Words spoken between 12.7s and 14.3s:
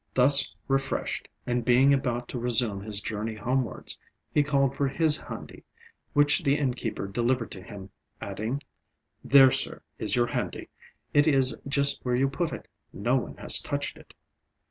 no one has touched it."